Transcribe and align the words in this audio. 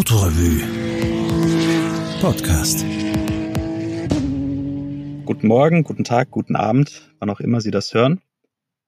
Autorevue 0.00 0.62
Podcast. 2.22 2.86
Guten 5.26 5.46
Morgen, 5.46 5.84
guten 5.84 6.04
Tag, 6.04 6.30
guten 6.30 6.56
Abend, 6.56 7.12
wann 7.18 7.28
auch 7.28 7.40
immer 7.40 7.60
Sie 7.60 7.70
das 7.70 7.92
hören. 7.92 8.22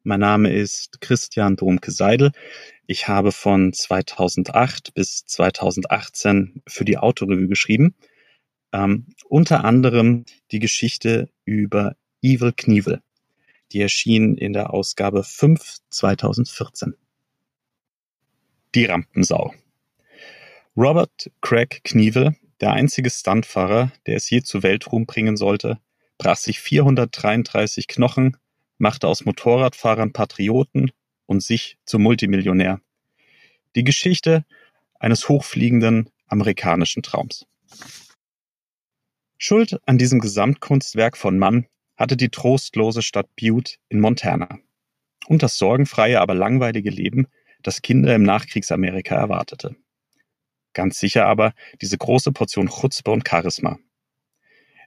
Mein 0.04 0.20
Name 0.20 0.50
ist 0.50 1.02
Christian 1.02 1.56
Domke-Seidel. 1.56 2.32
Ich 2.86 3.08
habe 3.08 3.30
von 3.30 3.74
2008 3.74 4.94
bis 4.94 5.26
2018 5.26 6.62
für 6.66 6.86
die 6.86 6.96
Autorevue 6.96 7.46
geschrieben. 7.46 7.94
Ähm, 8.72 9.08
unter 9.28 9.66
anderem 9.66 10.24
die 10.50 10.60
Geschichte 10.60 11.28
über 11.44 11.94
Evil 12.22 12.54
Knievel. 12.56 13.02
Die 13.72 13.82
erschien 13.82 14.38
in 14.38 14.54
der 14.54 14.72
Ausgabe 14.72 15.24
5 15.24 15.76
2014. 15.90 16.94
Die 18.74 18.86
Rampensau. 18.86 19.52
Robert 20.74 21.30
Craig 21.42 21.84
Knievel, 21.84 22.34
der 22.62 22.72
einzige 22.72 23.10
Stuntfahrer, 23.10 23.92
der 24.06 24.16
es 24.16 24.30
je 24.30 24.42
zu 24.42 24.62
Weltruhm 24.62 25.04
bringen 25.04 25.36
sollte, 25.36 25.78
brach 26.16 26.38
sich 26.38 26.60
433 26.60 27.86
Knochen, 27.88 28.38
machte 28.78 29.06
aus 29.06 29.26
Motorradfahrern 29.26 30.14
Patrioten 30.14 30.90
und 31.26 31.42
sich 31.42 31.76
zum 31.84 32.02
Multimillionär. 32.02 32.80
Die 33.76 33.84
Geschichte 33.84 34.46
eines 34.98 35.28
hochfliegenden 35.28 36.08
amerikanischen 36.26 37.02
Traums. 37.02 37.46
Schuld 39.36 39.78
an 39.84 39.98
diesem 39.98 40.20
Gesamtkunstwerk 40.20 41.18
von 41.18 41.38
Mann 41.38 41.66
hatte 41.96 42.16
die 42.16 42.30
trostlose 42.30 43.02
Stadt 43.02 43.28
Butte 43.36 43.74
in 43.90 44.00
Montana 44.00 44.58
und 45.26 45.42
das 45.42 45.58
sorgenfreie, 45.58 46.18
aber 46.18 46.34
langweilige 46.34 46.90
Leben, 46.90 47.26
das 47.62 47.82
Kinder 47.82 48.14
im 48.14 48.22
Nachkriegsamerika 48.22 49.16
erwartete. 49.16 49.76
Ganz 50.72 50.98
sicher 50.98 51.26
aber 51.26 51.54
diese 51.80 51.98
große 51.98 52.32
Portion 52.32 52.68
Chutzpe 52.68 53.10
und 53.10 53.28
Charisma. 53.28 53.78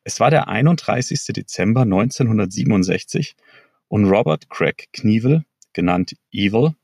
Es 0.03 0.19
war 0.19 0.29
der 0.29 0.47
31. 0.47 1.33
Dezember 1.33 1.81
1967 1.81 3.35
und 3.87 4.05
Robert 4.05 4.49
Craig 4.49 4.89
Knievel, 4.93 5.45
genannt 5.73 6.15
Evil, 6.31 6.75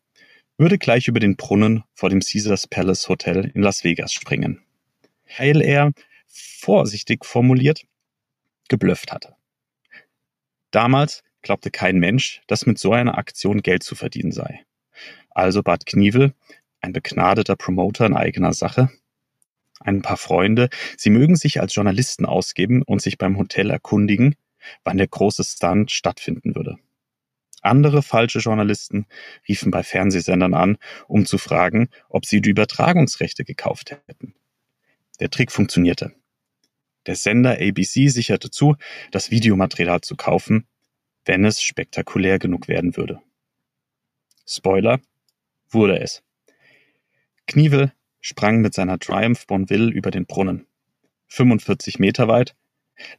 würde 0.57 0.77
gleich 0.77 1.07
über 1.07 1.19
den 1.19 1.35
Brunnen 1.35 1.83
vor 1.93 2.09
dem 2.09 2.19
Caesars 2.19 2.67
Palace 2.67 3.09
Hotel 3.09 3.51
in 3.53 3.61
Las 3.61 3.83
Vegas 3.83 4.13
springen. 4.13 4.61
Weil 5.37 5.61
er, 5.61 5.91
vorsichtig 6.27 7.25
formuliert, 7.25 7.85
geblufft 8.69 9.11
hatte. 9.11 9.35
Damals 10.71 11.23
glaubte 11.41 11.71
kein 11.71 11.97
Mensch, 11.97 12.41
dass 12.47 12.65
mit 12.65 12.77
so 12.79 12.93
einer 12.93 13.17
Aktion 13.17 13.61
Geld 13.61 13.83
zu 13.83 13.95
verdienen 13.95 14.31
sei. 14.31 14.63
Also 15.31 15.63
bat 15.63 15.85
Knievel, 15.85 16.33
ein 16.81 16.93
begnadeter 16.93 17.55
Promoter 17.55 18.05
in 18.05 18.15
eigener 18.15 18.53
Sache, 18.53 18.89
ein 19.79 20.01
paar 20.01 20.17
Freunde, 20.17 20.69
sie 20.97 21.09
mögen 21.09 21.35
sich 21.35 21.59
als 21.59 21.73
Journalisten 21.73 22.25
ausgeben 22.25 22.83
und 22.83 23.01
sich 23.01 23.17
beim 23.17 23.37
Hotel 23.37 23.69
erkundigen, 23.69 24.35
wann 24.83 24.97
der 24.97 25.07
große 25.07 25.43
Stunt 25.43 25.91
stattfinden 25.91 26.55
würde. 26.55 26.77
Andere 27.61 28.01
falsche 28.01 28.39
Journalisten 28.39 29.05
riefen 29.47 29.71
bei 29.71 29.83
Fernsehsendern 29.83 30.53
an, 30.53 30.77
um 31.07 31.25
zu 31.25 31.37
fragen, 31.37 31.89
ob 32.09 32.25
sie 32.25 32.41
die 32.41 32.49
Übertragungsrechte 32.49 33.43
gekauft 33.43 33.91
hätten. 34.07 34.33
Der 35.19 35.29
Trick 35.29 35.51
funktionierte. 35.51 36.13
Der 37.05 37.15
Sender 37.15 37.53
ABC 37.53 38.07
sicherte 38.07 38.49
zu, 38.49 38.75
das 39.11 39.31
Videomaterial 39.31 40.01
zu 40.01 40.15
kaufen, 40.15 40.67
wenn 41.25 41.45
es 41.45 41.61
spektakulär 41.61 42.39
genug 42.39 42.67
werden 42.67 42.97
würde. 42.97 43.21
Spoiler, 44.47 44.99
wurde 45.69 45.99
es. 45.99 46.23
Knievel 47.51 47.91
sprang 48.21 48.61
mit 48.61 48.73
seiner 48.73 48.97
Triumph 48.97 49.45
Bonville 49.45 49.91
über 49.91 50.09
den 50.09 50.25
Brunnen. 50.25 50.67
45 51.27 51.99
Meter 51.99 52.29
weit, 52.29 52.55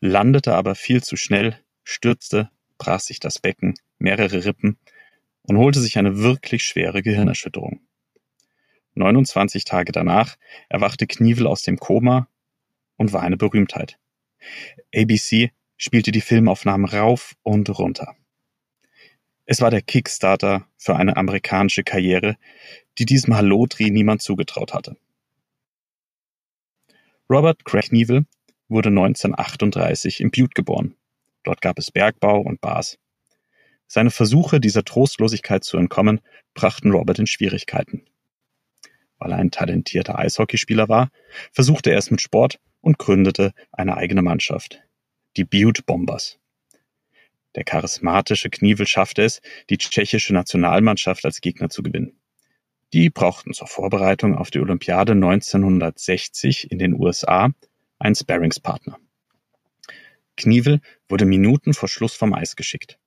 landete 0.00 0.54
aber 0.54 0.74
viel 0.74 1.02
zu 1.02 1.16
schnell, 1.16 1.58
stürzte, 1.84 2.50
brach 2.78 3.00
sich 3.00 3.20
das 3.20 3.38
Becken, 3.38 3.74
mehrere 3.98 4.46
Rippen 4.46 4.78
und 5.42 5.58
holte 5.58 5.80
sich 5.80 5.98
eine 5.98 6.16
wirklich 6.16 6.62
schwere 6.62 7.02
Gehirnerschütterung. 7.02 7.80
29 8.94 9.64
Tage 9.64 9.92
danach 9.92 10.36
erwachte 10.70 11.06
Knievel 11.06 11.46
aus 11.46 11.60
dem 11.60 11.76
Koma 11.76 12.26
und 12.96 13.12
war 13.12 13.20
eine 13.20 13.36
Berühmtheit. 13.36 13.98
ABC 14.94 15.50
spielte 15.76 16.10
die 16.10 16.22
Filmaufnahmen 16.22 16.86
rauf 16.86 17.34
und 17.42 17.68
runter. 17.78 18.16
Es 19.44 19.60
war 19.60 19.70
der 19.70 19.82
Kickstarter 19.82 20.66
für 20.76 20.96
eine 20.96 21.16
amerikanische 21.16 21.82
Karriere, 21.82 22.36
die 22.98 23.06
diesem 23.06 23.34
Hallotri 23.34 23.90
niemand 23.90 24.22
zugetraut 24.22 24.72
hatte. 24.72 24.96
Robert 27.28 27.64
Craig 27.64 27.86
Knievel 27.86 28.26
wurde 28.68 28.90
1938 28.90 30.20
in 30.20 30.30
Butte 30.30 30.54
geboren. 30.54 30.96
Dort 31.42 31.60
gab 31.60 31.78
es 31.78 31.90
Bergbau 31.90 32.40
und 32.40 32.60
Bars. 32.60 32.98
Seine 33.86 34.10
Versuche, 34.10 34.60
dieser 34.60 34.84
Trostlosigkeit 34.84 35.64
zu 35.64 35.76
entkommen, 35.76 36.20
brachten 36.54 36.92
Robert 36.92 37.18
in 37.18 37.26
Schwierigkeiten. 37.26 38.04
Weil 39.18 39.32
er 39.32 39.38
ein 39.38 39.50
talentierter 39.50 40.18
Eishockeyspieler 40.18 40.88
war, 40.88 41.10
versuchte 41.52 41.90
er 41.90 41.98
es 41.98 42.10
mit 42.10 42.20
Sport 42.20 42.60
und 42.80 42.98
gründete 42.98 43.52
eine 43.70 43.96
eigene 43.96 44.22
Mannschaft, 44.22 44.82
die 45.36 45.44
Butte 45.44 45.82
Bombers. 45.82 46.38
Der 47.54 47.64
charismatische 47.64 48.50
Knievel 48.50 48.86
schaffte 48.86 49.22
es, 49.22 49.40
die 49.68 49.78
tschechische 49.78 50.32
Nationalmannschaft 50.32 51.24
als 51.24 51.40
Gegner 51.40 51.68
zu 51.68 51.82
gewinnen. 51.82 52.18
Die 52.92 53.10
brauchten 53.10 53.54
zur 53.54 53.66
Vorbereitung 53.66 54.36
auf 54.36 54.50
die 54.50 54.60
Olympiade 54.60 55.12
1960 55.12 56.70
in 56.70 56.78
den 56.78 56.94
USA 56.94 57.50
einen 57.98 58.14
Sparringspartner. 58.14 58.98
Knievel 60.36 60.80
wurde 61.08 61.24
Minuten 61.24 61.74
vor 61.74 61.88
Schluss 61.88 62.14
vom 62.14 62.34
Eis 62.34 62.56
geschickt. 62.56 62.98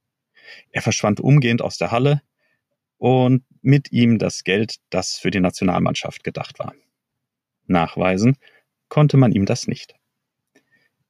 Er 0.71 0.81
verschwand 0.81 1.19
umgehend 1.19 1.61
aus 1.61 1.77
der 1.77 1.91
Halle 1.91 2.21
und 2.97 3.43
mit 3.61 3.91
ihm 3.91 4.19
das 4.19 4.43
Geld, 4.43 4.77
das 4.89 5.17
für 5.17 5.31
die 5.31 5.39
Nationalmannschaft 5.39 6.23
gedacht 6.23 6.59
war. 6.59 6.73
Nachweisen 7.67 8.37
konnte 8.89 9.17
man 9.17 9.31
ihm 9.31 9.45
das 9.45 9.67
nicht. 9.67 9.95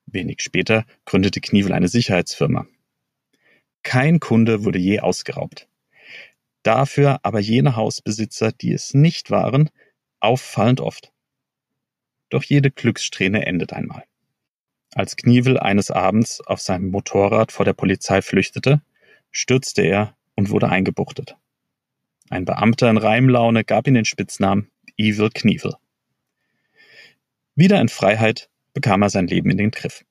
Wenig 0.05 0.41
später 0.41 0.85
gründete 1.05 1.41
Knievel 1.41 1.73
eine 1.73 1.87
Sicherheitsfirma. 1.87 2.65
Kein 3.95 4.19
Kunde 4.19 4.65
wurde 4.65 4.77
je 4.77 4.99
ausgeraubt. 4.99 5.69
Dafür 6.63 7.21
aber 7.23 7.39
jene 7.39 7.77
Hausbesitzer, 7.77 8.51
die 8.51 8.73
es 8.73 8.93
nicht 8.93 9.31
waren, 9.31 9.69
auffallend 10.19 10.81
oft. 10.81 11.13
Doch 12.27 12.43
jede 12.43 12.71
Glückssträhne 12.71 13.45
endet 13.45 13.71
einmal. 13.71 14.03
Als 14.93 15.15
Knievel 15.15 15.57
eines 15.57 15.91
Abends 15.91 16.41
auf 16.41 16.59
seinem 16.59 16.89
Motorrad 16.89 17.53
vor 17.53 17.63
der 17.63 17.71
Polizei 17.71 18.21
flüchtete, 18.21 18.81
stürzte 19.31 19.83
er 19.83 20.17
und 20.35 20.49
wurde 20.49 20.67
eingebuchtet. 20.67 21.37
Ein 22.29 22.43
Beamter 22.43 22.89
in 22.89 22.97
Reimlaune 22.97 23.63
gab 23.63 23.87
ihm 23.87 23.93
den 23.93 24.03
Spitznamen 24.03 24.69
Evil 24.97 25.29
Knievel. 25.29 25.73
Wieder 27.55 27.79
in 27.79 27.87
Freiheit 27.87 28.49
bekam 28.73 29.03
er 29.03 29.09
sein 29.09 29.27
Leben 29.27 29.51
in 29.51 29.57
den 29.57 29.71
Griff. 29.71 30.03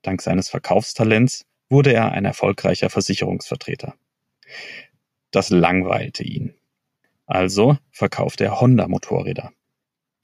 Dank 0.00 0.22
seines 0.22 0.48
Verkaufstalents 0.48 1.44
wurde 1.72 1.92
er 1.92 2.12
ein 2.12 2.24
erfolgreicher 2.24 2.90
Versicherungsvertreter. 2.90 3.94
Das 5.32 5.50
langweilte 5.50 6.22
ihn. 6.22 6.54
Also 7.26 7.78
verkaufte 7.90 8.44
er 8.44 8.60
Honda-Motorräder. 8.60 9.52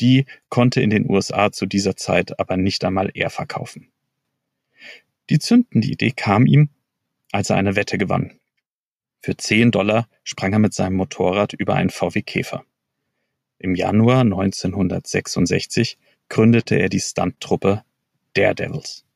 Die 0.00 0.26
konnte 0.50 0.80
in 0.80 0.90
den 0.90 1.10
USA 1.10 1.50
zu 1.50 1.66
dieser 1.66 1.96
Zeit 1.96 2.38
aber 2.38 2.56
nicht 2.56 2.84
einmal 2.84 3.10
er 3.14 3.30
verkaufen. 3.30 3.90
Die 5.30 5.38
zündende 5.38 5.88
Idee 5.88 6.12
kam 6.12 6.46
ihm, 6.46 6.68
als 7.32 7.50
er 7.50 7.56
eine 7.56 7.74
Wette 7.74 7.98
gewann. 7.98 8.38
Für 9.20 9.36
10 9.36 9.72
Dollar 9.72 10.08
sprang 10.22 10.52
er 10.52 10.58
mit 10.58 10.74
seinem 10.74 10.96
Motorrad 10.96 11.54
über 11.54 11.74
einen 11.74 11.90
VW 11.90 12.22
Käfer. 12.22 12.64
Im 13.58 13.74
Januar 13.74 14.20
1966 14.20 15.98
gründete 16.28 16.76
er 16.76 16.88
die 16.88 17.00
Stunttruppe 17.00 17.82
Daredevils. 18.34 19.07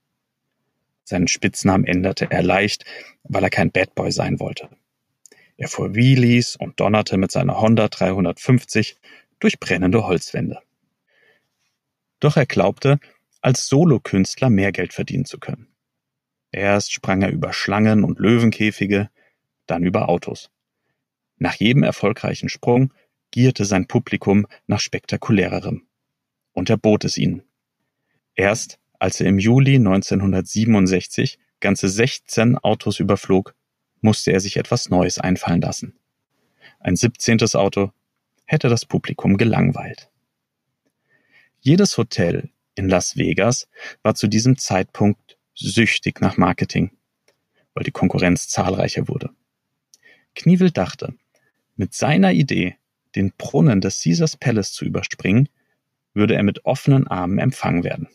Seinen 1.04 1.28
Spitznamen 1.28 1.84
änderte 1.84 2.30
er 2.30 2.42
leicht, 2.42 2.84
weil 3.24 3.42
er 3.44 3.50
kein 3.50 3.70
Bad 3.72 3.94
Boy 3.94 4.12
sein 4.12 4.40
wollte. 4.40 4.68
Er 5.56 5.68
fuhr 5.68 5.94
Wheelies 5.94 6.56
und 6.56 6.80
donnerte 6.80 7.16
mit 7.16 7.30
seiner 7.30 7.60
Honda 7.60 7.88
350 7.88 8.96
durch 9.38 9.60
brennende 9.60 10.06
Holzwände. 10.06 10.60
Doch 12.20 12.36
er 12.36 12.46
glaubte, 12.46 12.98
als 13.40 13.66
Solokünstler 13.66 14.50
mehr 14.50 14.72
Geld 14.72 14.92
verdienen 14.92 15.24
zu 15.24 15.38
können. 15.38 15.68
Erst 16.52 16.92
sprang 16.92 17.22
er 17.22 17.30
über 17.30 17.52
Schlangen 17.52 18.04
und 18.04 18.18
Löwenkäfige, 18.18 19.10
dann 19.66 19.84
über 19.84 20.08
Autos. 20.08 20.50
Nach 21.38 21.54
jedem 21.54 21.82
erfolgreichen 21.82 22.48
Sprung 22.48 22.92
gierte 23.30 23.64
sein 23.64 23.88
Publikum 23.88 24.46
nach 24.66 24.80
spektakulärerem. 24.80 25.86
Und 26.52 26.70
er 26.70 26.76
bot 26.76 27.04
es 27.04 27.16
ihnen. 27.16 27.42
Erst 28.34 28.78
als 29.02 29.20
er 29.20 29.26
im 29.26 29.40
Juli 29.40 29.74
1967 29.74 31.40
ganze 31.58 31.88
16 31.88 32.56
Autos 32.58 33.00
überflog, 33.00 33.56
musste 34.00 34.30
er 34.30 34.38
sich 34.38 34.58
etwas 34.58 34.90
Neues 34.90 35.18
einfallen 35.18 35.60
lassen. 35.60 35.98
Ein 36.78 36.94
17. 36.94 37.40
Auto 37.54 37.90
hätte 38.44 38.68
das 38.68 38.86
Publikum 38.86 39.38
gelangweilt. 39.38 40.08
Jedes 41.58 41.98
Hotel 41.98 42.50
in 42.76 42.88
Las 42.88 43.16
Vegas 43.16 43.66
war 44.04 44.14
zu 44.14 44.28
diesem 44.28 44.56
Zeitpunkt 44.56 45.36
süchtig 45.52 46.20
nach 46.20 46.36
Marketing, 46.36 46.92
weil 47.74 47.82
die 47.82 47.90
Konkurrenz 47.90 48.46
zahlreicher 48.46 49.08
wurde. 49.08 49.30
Knievel 50.36 50.70
dachte, 50.70 51.12
mit 51.74 51.92
seiner 51.92 52.30
Idee, 52.34 52.76
den 53.16 53.32
Brunnen 53.36 53.80
des 53.80 54.00
Caesars 54.00 54.36
Palace 54.36 54.72
zu 54.72 54.84
überspringen, 54.84 55.48
würde 56.14 56.36
er 56.36 56.44
mit 56.44 56.64
offenen 56.66 57.08
Armen 57.08 57.38
empfangen 57.38 57.82
werden. 57.82 58.08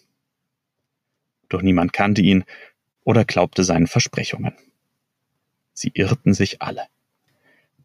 Doch 1.49 1.61
niemand 1.61 1.93
kannte 1.93 2.21
ihn 2.21 2.43
oder 3.03 3.25
glaubte 3.25 3.63
seinen 3.63 3.87
Versprechungen. 3.87 4.53
Sie 5.73 5.91
irrten 5.93 6.33
sich 6.33 6.61
alle. 6.61 6.87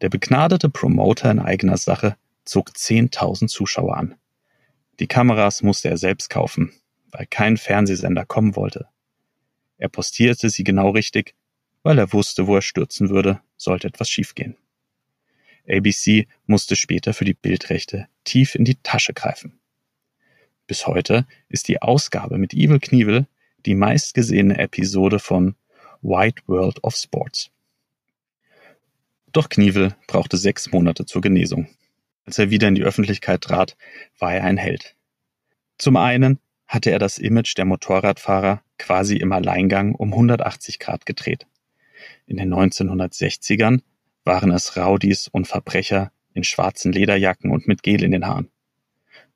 Der 0.01 0.09
begnadete 0.09 0.69
Promoter 0.69 1.31
in 1.31 1.39
eigener 1.39 1.77
Sache 1.77 2.17
zog 2.43 2.71
10.000 2.71 3.47
Zuschauer 3.47 3.95
an. 3.95 4.15
Die 4.99 5.07
Kameras 5.07 5.63
musste 5.63 5.89
er 5.89 5.97
selbst 5.97 6.29
kaufen, 6.29 6.73
weil 7.11 7.25
kein 7.25 7.57
Fernsehsender 7.57 8.25
kommen 8.25 8.55
wollte. 8.55 8.87
Er 9.77 9.89
postierte 9.89 10.49
sie 10.49 10.63
genau 10.63 10.89
richtig, 10.89 11.35
weil 11.83 11.99
er 11.99 12.13
wusste, 12.13 12.47
wo 12.47 12.55
er 12.55 12.61
stürzen 12.61 13.09
würde, 13.09 13.41
sollte 13.57 13.87
etwas 13.87 14.09
schiefgehen. 14.09 14.57
ABC 15.67 16.27
musste 16.45 16.75
später 16.75 17.13
für 17.13 17.25
die 17.25 17.33
Bildrechte 17.33 18.07
tief 18.23 18.55
in 18.55 18.65
die 18.65 18.75
Tasche 18.75 19.13
greifen. 19.13 19.59
Bis 20.67 20.87
heute 20.87 21.25
ist 21.49 21.67
die 21.67 21.81
Ausgabe 21.81 22.37
mit 22.37 22.53
Evil 22.53 22.79
Knievel 22.79 23.27
die 23.65 23.75
meistgesehene 23.75 24.57
Episode 24.57 25.19
von 25.19 25.55
White 26.01 26.43
World 26.47 26.83
of 26.83 26.95
Sports. 26.95 27.49
Doch 29.31 29.49
Knievel 29.49 29.95
brauchte 30.07 30.37
sechs 30.37 30.71
Monate 30.71 31.05
zur 31.05 31.21
Genesung. 31.21 31.67
Als 32.25 32.39
er 32.39 32.49
wieder 32.49 32.67
in 32.67 32.75
die 32.75 32.83
Öffentlichkeit 32.83 33.41
trat, 33.41 33.75
war 34.19 34.33
er 34.33 34.43
ein 34.43 34.57
Held. 34.57 34.95
Zum 35.77 35.97
einen 35.97 36.39
hatte 36.67 36.91
er 36.91 36.99
das 36.99 37.17
Image 37.17 37.57
der 37.57 37.65
Motorradfahrer 37.65 38.61
quasi 38.77 39.17
im 39.17 39.31
Alleingang 39.31 39.95
um 39.95 40.13
180 40.13 40.79
Grad 40.79 41.05
gedreht. 41.05 41.47
In 42.25 42.37
den 42.37 42.53
1960ern 42.53 43.81
waren 44.23 44.51
es 44.51 44.77
Rowdies 44.77 45.27
und 45.27 45.47
Verbrecher 45.47 46.11
in 46.33 46.43
schwarzen 46.43 46.91
Lederjacken 46.91 47.51
und 47.51 47.67
mit 47.67 47.83
Gel 47.83 48.03
in 48.03 48.11
den 48.11 48.25
Haaren. 48.25 48.49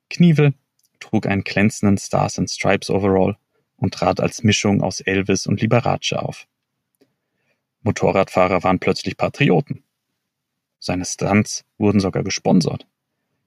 Knievel 0.09 0.53
trug 0.99 1.27
einen 1.27 1.43
glänzenden 1.43 1.97
Stars 1.97 2.39
and 2.39 2.49
Stripes 2.49 2.89
Overall 2.89 3.37
und 3.77 3.93
trat 3.93 4.19
als 4.19 4.43
Mischung 4.43 4.81
aus 4.81 4.99
Elvis 4.99 5.47
und 5.47 5.61
Liberace 5.61 6.13
auf. 6.13 6.47
Motorradfahrer 7.81 8.63
waren 8.63 8.79
plötzlich 8.79 9.15
Patrioten. 9.17 9.83
Seine 10.79 11.05
Stunts 11.05 11.63
wurden 11.77 11.99
sogar 11.99 12.23
gesponsert. 12.23 12.85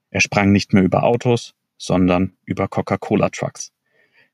Er 0.09 0.21
sprang 0.21 0.51
nicht 0.51 0.73
mehr 0.73 0.83
über 0.83 1.03
Autos, 1.03 1.53
sondern 1.77 2.35
über 2.45 2.67
Coca-Cola-Trucks. 2.67 3.71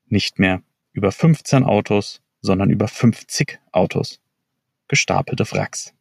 Nicht 0.06 0.38
mehr 0.38 0.62
über 0.92 1.12
15 1.12 1.64
Autos, 1.64 2.20
sondern 2.40 2.70
über 2.70 2.88
50 2.88 3.60
Autos. 3.72 4.20
Gestapelte 4.88 5.50
Wracks. 5.52 5.92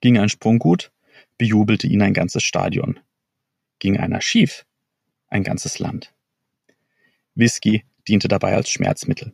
Ging 0.00 0.18
ein 0.18 0.28
Sprung 0.28 0.58
gut, 0.58 0.90
bejubelte 1.38 1.86
ihn 1.86 2.02
ein 2.02 2.14
ganzes 2.14 2.42
Stadion. 2.42 2.98
Ging 3.78 3.98
einer 3.98 4.20
schief, 4.20 4.64
ein 5.28 5.44
ganzes 5.44 5.78
Land. 5.78 6.12
Whisky 7.34 7.84
diente 8.08 8.28
dabei 8.28 8.54
als 8.54 8.70
Schmerzmittel. 8.70 9.32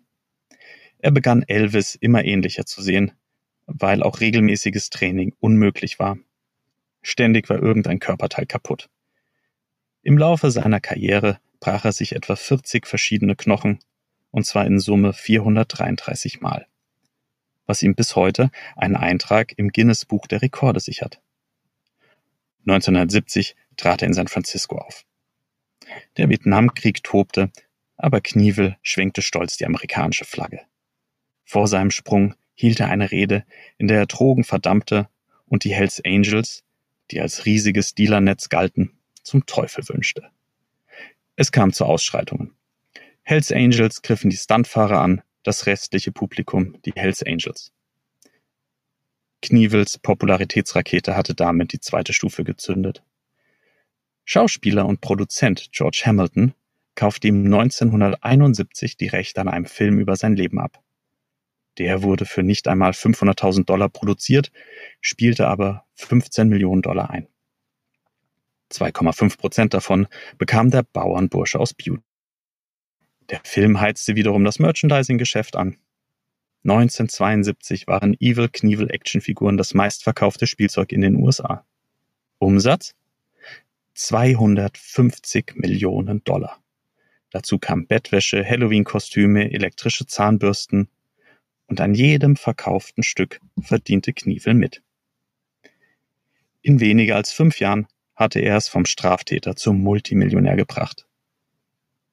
Er 0.99 1.11
begann 1.11 1.43
Elvis 1.43 1.95
immer 1.95 2.25
ähnlicher 2.25 2.67
zu 2.67 2.83
sehen, 2.83 3.13
weil 3.67 4.03
auch 4.03 4.21
regelmäßiges 4.21 4.91
Training 4.91 5.35
unmöglich 5.41 5.99
war. 5.99 6.19
Ständig 7.03 7.49
war 7.49 7.59
irgendein 7.63 8.01
Körperteil 8.01 8.47
kaputt. 8.47 8.89
Im 10.03 10.19
Laufe 10.19 10.51
seiner 10.51 10.81
Karriere 10.81 11.39
brach 11.61 11.85
er 11.85 11.93
sich 11.93 12.15
etwa 12.15 12.37
40 12.37 12.87
verschiedene 12.87 13.37
Knochen, 13.37 13.79
und 14.31 14.47
zwar 14.47 14.67
in 14.67 14.79
Summe 14.79 15.13
433 15.13 16.41
Mal 16.41 16.67
was 17.69 17.83
ihm 17.83 17.95
bis 17.95 18.17
heute 18.17 18.51
einen 18.75 18.97
Eintrag 18.97 19.53
im 19.57 19.69
Guinness 19.69 20.07
Buch 20.07 20.27
der 20.27 20.43
Rekorde 20.43 20.81
sichert. 20.81 21.21
1970 22.67 23.55
trat 23.77 24.03
er 24.03 24.09
in 24.09 24.15
San 24.15 24.27
Francisco 24.27 24.79
auf. 24.79 25.05
Der 26.17 26.29
Vietnamkrieg 26.29 27.05
tobte, 27.05 27.53
aber 27.99 28.21
Knievel 28.21 28.77
schwenkte 28.83 29.21
stolz 29.21 29.57
die 29.57 29.67
amerikanische 29.67 30.25
Flagge. 30.25 30.61
Vor 31.45 31.67
seinem 31.67 31.91
Sprung 31.91 32.35
hielt 32.55 32.81
er 32.81 32.89
eine 32.89 33.11
Rede, 33.11 33.45
in 33.77 33.89
der 33.89 33.99
er 33.99 34.07
Drogen 34.07 34.45
verdammte 34.45 35.09
und 35.47 35.65
die 35.65 35.75
Hells 35.75 36.01
Angels, 36.05 36.65
die 37.11 37.21
als 37.21 37.45
riesiges 37.45 37.95
Dealernetz 37.95 38.49
galten, 38.49 38.93
zum 39.23 39.47
Teufel 39.47 39.87
wünschte. 39.89 40.31
Es 41.37 41.53
kam 41.53 41.73
zu 41.73 41.85
Ausschreitungen. 41.85 42.55
Hells 43.23 43.53
Angels 43.53 44.03
griffen 44.03 44.31
die 44.31 44.37
Stuntfahrer 44.37 45.01
an, 45.01 45.23
das 45.43 45.67
restliche 45.67 46.13
Publikum 46.13 46.81
die 46.83 46.93
Hells 46.95 47.23
Angels. 47.23 47.73
Knievels 49.41 49.99
Popularitätsrakete 49.99 51.17
hatte 51.17 51.35
damit 51.35 51.73
die 51.73 51.81
zweite 51.81 52.13
Stufe 52.13 52.45
gezündet. 52.45 53.03
Schauspieler 54.25 54.87
und 54.87 55.01
Produzent 55.01 55.69
George 55.73 56.03
Hamilton 56.05 56.55
kaufte 56.99 57.29
ihm 57.29 57.45
1971 57.45 58.97
die 58.97 59.07
Rechte 59.07 59.41
an 59.41 59.47
einem 59.47 59.67
Film 59.67 60.01
über 60.01 60.17
sein 60.17 60.35
Leben 60.35 60.59
ab. 60.59 60.83
Der 61.79 62.03
wurde 62.03 62.25
für 62.25 62.43
nicht 62.43 62.67
einmal 62.67 62.91
500.000 62.91 63.67
Dollar 63.67 63.89
produziert, 63.89 64.51
spielte 65.01 65.47
aber 65.47 65.85
15 65.95 66.49
Millionen 66.49 66.83
Dollar 66.83 67.11
ein. 67.11 67.29
2,5 68.73 69.39
Prozent 69.39 69.75
davon 69.75 70.09
bekam 70.39 70.73
der 70.73 70.83
Bauernbursche 70.83 71.61
aus 71.61 71.73
Butte. 71.73 72.03
Der 73.31 73.43
Film 73.45 73.81
heizte 73.81 74.17
wiederum 74.17 74.43
das 74.43 74.59
Merchandising-Geschäft 74.59 75.55
an. 75.55 75.77
1972 76.65 77.87
waren 77.87 78.17
Evil 78.19 78.49
Knievel 78.49 78.91
Actionfiguren 78.91 79.57
das 79.57 79.73
meistverkaufte 79.73 80.49
Spielzeug 80.49 80.91
in 80.91 81.03
den 81.03 81.15
USA. 81.15 81.65
Umsatz? 82.39 82.97
250 83.95 85.55
Millionen 85.55 86.25
Dollar. 86.25 86.61
Dazu 87.31 87.59
kam 87.59 87.87
Bettwäsche, 87.87 88.45
Halloween-Kostüme, 88.45 89.53
elektrische 89.53 90.07
Zahnbürsten 90.07 90.89
und 91.67 91.81
an 91.81 91.95
jedem 91.95 92.37
verkauften 92.37 93.03
Stück 93.03 93.41
verdiente 93.61 94.13
Knievel 94.13 94.55
mit. 94.55 94.83
In 96.63 96.81
weniger 96.81 97.17
als 97.17 97.33
fünf 97.33 97.61
Jahren 97.61 97.87
hatte 98.17 98.41
er 98.41 98.57
es 98.57 98.69
vom 98.69 98.85
Straftäter 98.85 99.57
zum 99.57 99.81
Multimillionär 99.81 100.57
gebracht. 100.57 101.07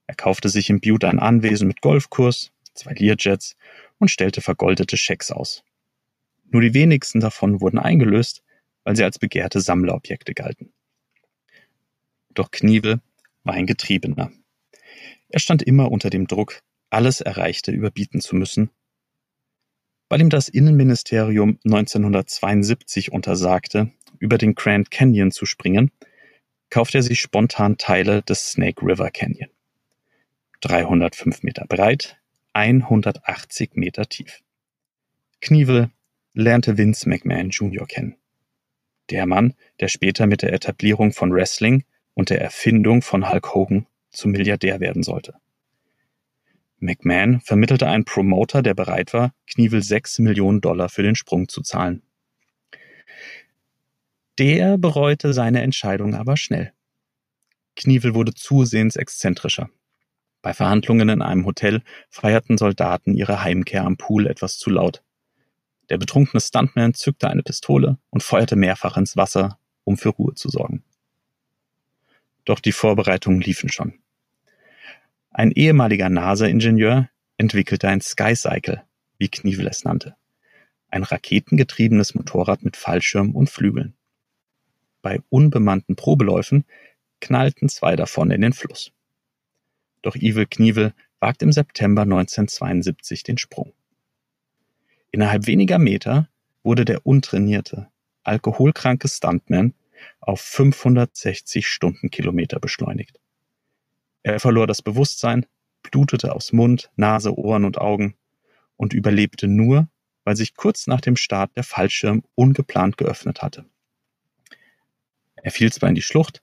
Er 0.08 0.16
kaufte 0.16 0.50
sich 0.50 0.70
im 0.70 0.82
Butte 0.82 1.10
ein 1.10 1.20
Anwesen 1.20 1.68
mit 1.68 1.82
Golfkurs, 1.82 2.52
zwei 2.74 2.94
Learjets 2.94 3.56
und 3.98 4.12
stellte 4.12 4.42
vergoldete 4.42 4.98
Schecks 4.98 5.32
aus. 5.32 5.64
Nur 6.52 6.62
die 6.62 6.74
wenigsten 6.74 7.22
davon 7.22 7.60
wurden 7.60 7.80
eingelöst, 7.80 8.44
weil 8.84 8.96
sie 8.96 9.04
als 9.04 9.18
begehrte 9.18 9.62
Sammlerobjekte 9.62 10.34
galten. 10.34 10.74
Doch 12.34 12.52
Knievel 12.52 13.02
war 13.44 13.56
ein 13.56 13.66
Getriebener. 13.66 14.32
Er 15.36 15.42
stand 15.42 15.64
immer 15.64 15.92
unter 15.92 16.10
dem 16.10 16.28
Druck, 16.28 16.62
alles 16.90 17.20
Erreichte 17.20 17.74
überbieten 17.74 18.22
zu 18.22 18.38
müssen. 18.38 18.70
Weil 20.08 20.22
ihm 20.22 20.30
das 20.30 20.48
Innenministerium 20.48 21.60
1972 21.66 23.12
untersagte, 23.12 23.92
über 24.18 24.38
den 24.38 24.56
Grand 24.56 24.92
Canyon 24.92 25.32
zu 25.32 25.46
springen, 25.46 25.92
kaufte 26.70 27.00
er 27.00 27.04
sich 27.04 27.20
spontan 27.20 27.78
Teile 27.78 28.22
des 28.22 28.52
Snake 28.52 28.82
River 28.82 29.12
Canyon. 29.12 29.50
305 30.62 31.44
Meter 31.44 31.66
breit, 31.68 32.18
180 32.54 33.72
Meter 33.74 34.06
tief. 34.08 34.42
Knievel 35.42 35.90
lernte 36.34 36.78
Vince 36.78 37.10
McMahon 37.10 37.50
Jr. 37.50 37.86
kennen. 37.86 38.16
Der 39.10 39.26
Mann, 39.26 39.54
der 39.82 39.90
später 39.90 40.28
mit 40.28 40.44
der 40.44 40.54
Etablierung 40.54 41.12
von 41.12 41.34
Wrestling 41.34 41.84
und 42.14 42.30
der 42.30 42.40
Erfindung 42.40 43.02
von 43.02 43.30
Hulk 43.30 43.54
Hogan 43.54 43.86
zum 44.16 44.32
Milliardär 44.32 44.80
werden 44.80 45.04
sollte. 45.04 45.36
McMahon 46.80 47.42
vermittelte 47.42 47.88
einen 47.88 48.06
Promoter, 48.06 48.62
der 48.62 48.74
bereit 48.74 49.14
war, 49.14 49.34
Knievel 49.48 49.82
6 49.82 50.20
Millionen 50.20 50.62
Dollar 50.62 50.90
für 50.90 51.04
den 51.04 51.16
Sprung 51.16 51.48
zu 51.48 51.62
zahlen. 51.62 52.02
Der 54.38 54.78
bereute 54.78 55.34
seine 55.34 55.62
Entscheidung 55.62 56.14
aber 56.14 56.36
schnell. 56.36 56.74
Knievel 57.76 58.14
wurde 58.14 58.34
zusehends 58.34 58.96
exzentrischer. 58.96 59.70
Bei 60.42 60.54
Verhandlungen 60.54 61.10
in 61.10 61.22
einem 61.22 61.46
Hotel 61.46 61.82
feierten 62.10 62.58
Soldaten 62.58 63.16
ihre 63.16 63.42
Heimkehr 63.42 63.84
am 63.84 63.98
Pool 63.98 64.28
etwas 64.28 64.58
zu 64.58 64.70
laut. 64.70 65.02
Der 65.90 65.98
betrunkene 65.98 66.42
Stuntman 66.42 66.94
zückte 66.94 67.30
eine 67.30 67.44
Pistole 67.44 67.98
und 68.10 68.24
feuerte 68.24 68.56
mehrfach 68.56 68.98
ins 68.98 69.18
Wasser, 69.18 69.58
um 69.84 69.98
für 69.98 70.10
Ruhe 70.10 70.34
zu 70.36 70.50
sorgen. 70.50 70.84
Doch 72.44 72.60
die 72.60 72.72
Vorbereitungen 72.72 73.42
liefen 73.42 73.70
schon. 73.70 73.94
Ein 75.38 75.52
ehemaliger 75.52 76.08
NASA-Ingenieur 76.08 77.10
entwickelte 77.36 77.90
ein 77.90 78.00
Skycycle, 78.00 78.84
wie 79.18 79.28
Knievel 79.28 79.68
es 79.68 79.84
nannte. 79.84 80.16
Ein 80.88 81.04
raketengetriebenes 81.04 82.16
Motorrad 82.16 82.64
mit 82.64 82.78
Fallschirm 82.78 83.36
und 83.36 83.50
Flügeln. 83.50 83.98
Bei 85.02 85.20
unbemannten 85.28 85.98
Probeläufen 85.98 86.64
knallten 87.20 87.68
zwei 87.68 87.98
davon 87.98 88.32
in 88.32 88.40
den 88.40 88.54
Fluss. 88.54 88.94
Doch 90.04 90.16
Evil 90.16 90.46
Knievel 90.46 90.94
wagt 91.20 91.44
im 91.44 91.52
September 91.52 92.04
1972 92.04 93.24
den 93.24 93.38
Sprung. 93.38 93.74
Innerhalb 95.12 95.48
weniger 95.48 95.80
Meter 95.80 96.30
wurde 96.64 96.86
der 96.86 97.06
untrainierte, 97.06 97.90
alkoholkranke 98.24 99.10
Stuntman 99.10 99.74
auf 100.22 100.40
560 100.40 101.68
Stundenkilometer 101.68 102.62
beschleunigt. 102.62 103.20
Er 104.26 104.40
verlor 104.40 104.66
das 104.66 104.82
Bewusstsein, 104.82 105.46
blutete 105.84 106.34
aus 106.34 106.52
Mund, 106.52 106.90
Nase, 106.96 107.38
Ohren 107.38 107.64
und 107.64 107.78
Augen 107.78 108.16
und 108.76 108.92
überlebte 108.92 109.48
nur, 109.48 109.88
weil 110.24 110.36
sich 110.36 110.56
kurz 110.56 110.88
nach 110.88 111.00
dem 111.00 111.16
Start 111.16 111.56
der 111.56 111.64
Fallschirm 111.64 112.24
ungeplant 112.34 112.98
geöffnet 112.98 113.44
hatte. 113.44 113.66
Er 115.36 115.52
fiel 115.52 115.72
zwar 115.72 115.90
in 115.90 115.96
die 115.96 116.02
Schlucht, 116.02 116.42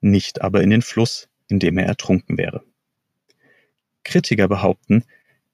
nicht 0.00 0.42
aber 0.42 0.62
in 0.62 0.70
den 0.70 0.80
Fluss, 0.80 1.28
in 1.48 1.58
dem 1.58 1.76
er 1.76 1.86
ertrunken 1.86 2.38
wäre. 2.38 2.62
Kritiker 4.04 4.46
behaupten, 4.46 5.02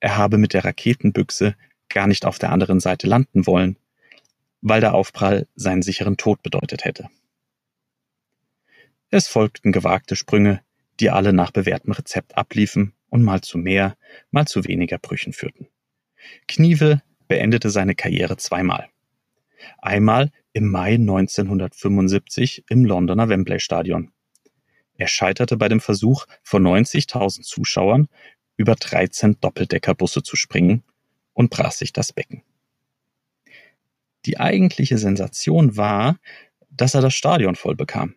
er 0.00 0.18
habe 0.18 0.36
mit 0.36 0.52
der 0.52 0.66
Raketenbüchse 0.66 1.56
gar 1.88 2.06
nicht 2.06 2.26
auf 2.26 2.38
der 2.38 2.52
anderen 2.52 2.80
Seite 2.80 3.06
landen 3.06 3.46
wollen, 3.46 3.78
weil 4.60 4.82
der 4.82 4.92
Aufprall 4.92 5.48
seinen 5.54 5.80
sicheren 5.80 6.18
Tod 6.18 6.42
bedeutet 6.42 6.84
hätte. 6.84 7.08
Es 9.08 9.28
folgten 9.28 9.72
gewagte 9.72 10.14
Sprünge, 10.14 10.62
die 11.00 11.10
alle 11.10 11.32
nach 11.32 11.50
bewährtem 11.50 11.92
Rezept 11.92 12.36
abliefen 12.36 12.94
und 13.08 13.22
mal 13.22 13.40
zu 13.40 13.58
mehr, 13.58 13.96
mal 14.30 14.46
zu 14.46 14.64
weniger 14.64 14.98
Brüchen 14.98 15.32
führten. 15.32 15.66
Knievel 16.46 17.02
beendete 17.26 17.70
seine 17.70 17.94
Karriere 17.94 18.36
zweimal. 18.36 18.88
Einmal 19.78 20.30
im 20.52 20.70
Mai 20.70 20.94
1975 20.94 22.64
im 22.68 22.84
Londoner 22.84 23.28
Wembley 23.28 23.60
Stadion. 23.60 24.12
Er 24.94 25.08
scheiterte 25.08 25.56
bei 25.56 25.68
dem 25.68 25.80
Versuch, 25.80 26.26
vor 26.42 26.60
90.000 26.60 27.42
Zuschauern 27.42 28.08
über 28.56 28.74
13 28.74 29.38
Doppeldeckerbusse 29.40 30.22
zu 30.22 30.36
springen 30.36 30.82
und 31.32 31.50
brach 31.50 31.72
sich 31.72 31.92
das 31.92 32.12
Becken. 32.12 32.42
Die 34.26 34.38
eigentliche 34.38 34.98
Sensation 34.98 35.78
war, 35.78 36.18
dass 36.68 36.94
er 36.94 37.00
das 37.00 37.14
Stadion 37.14 37.54
voll 37.54 37.74
bekam. 37.74 38.16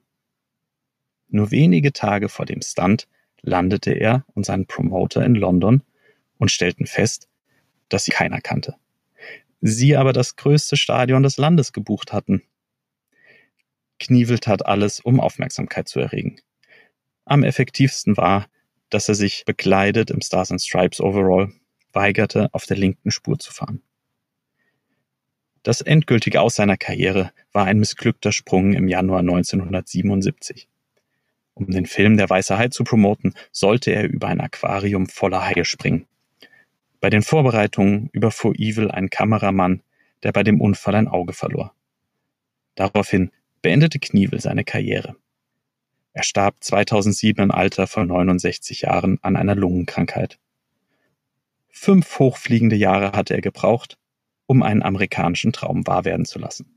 Nur 1.33 1.49
wenige 1.49 1.93
Tage 1.93 2.29
vor 2.29 2.45
dem 2.45 2.61
Stunt 2.61 3.07
landete 3.41 3.91
er 3.91 4.23
und 4.35 4.45
sein 4.45 4.67
Promoter 4.67 5.25
in 5.25 5.33
London 5.33 5.81
und 6.37 6.51
stellten 6.51 6.85
fest, 6.85 7.27
dass 7.89 8.05
sie 8.05 8.11
keiner 8.11 8.39
kannte. 8.39 8.75
Sie 9.59 9.97
aber 9.97 10.13
das 10.13 10.35
größte 10.35 10.77
Stadion 10.77 11.23
des 11.23 11.37
Landes 11.37 11.73
gebucht 11.73 12.13
hatten. 12.13 12.43
Knievel 13.99 14.37
tat 14.37 14.67
alles, 14.67 14.99
um 14.99 15.19
Aufmerksamkeit 15.19 15.87
zu 15.87 15.99
erregen. 15.99 16.39
Am 17.25 17.43
effektivsten 17.43 18.15
war, 18.15 18.45
dass 18.91 19.09
er 19.09 19.15
sich 19.15 19.43
bekleidet 19.43 20.11
im 20.11 20.21
Stars 20.21 20.51
and 20.51 20.61
Stripes 20.61 21.01
Overall 21.01 21.51
weigerte, 21.93 22.49
auf 22.51 22.67
der 22.67 22.77
linken 22.77 23.09
Spur 23.09 23.39
zu 23.39 23.51
fahren. 23.51 23.81
Das 25.63 25.81
endgültige 25.81 26.41
Aus 26.41 26.53
seiner 26.53 26.77
Karriere 26.77 27.31
war 27.53 27.65
ein 27.65 27.79
missglückter 27.79 28.31
Sprung 28.31 28.73
im 28.73 28.87
Januar 28.87 29.21
1977. 29.21 30.67
Um 31.55 31.67
den 31.67 31.85
Film 31.85 32.17
Der 32.17 32.29
Weiße 32.29 32.57
Hai 32.57 32.69
zu 32.69 32.83
promoten, 32.83 33.33
sollte 33.51 33.91
er 33.91 34.09
über 34.09 34.27
ein 34.27 34.41
Aquarium 34.41 35.07
voller 35.07 35.45
Haie 35.45 35.65
springen. 35.65 36.07
Bei 36.99 37.09
den 37.09 37.21
Vorbereitungen 37.21 38.09
überfuhr 38.11 38.55
Evil 38.55 38.89
einen 38.89 39.09
Kameramann, 39.09 39.83
der 40.23 40.31
bei 40.31 40.43
dem 40.43 40.61
Unfall 40.61 40.95
ein 40.95 41.07
Auge 41.07 41.33
verlor. 41.33 41.75
Daraufhin 42.75 43.31
beendete 43.61 43.99
Knievel 43.99 44.39
seine 44.39 44.63
Karriere. 44.63 45.15
Er 46.13 46.23
starb 46.23 46.63
2007 46.63 47.43
im 47.43 47.51
Alter 47.51 47.87
von 47.87 48.07
69 48.07 48.81
Jahren 48.81 49.19
an 49.21 49.35
einer 49.35 49.55
Lungenkrankheit. 49.55 50.39
Fünf 51.69 52.19
hochfliegende 52.19 52.75
Jahre 52.75 53.13
hatte 53.13 53.33
er 53.33 53.41
gebraucht, 53.41 53.97
um 54.45 54.61
einen 54.63 54.83
amerikanischen 54.83 55.53
Traum 55.53 55.85
wahr 55.87 56.05
werden 56.05 56.25
zu 56.25 56.39
lassen. 56.39 56.72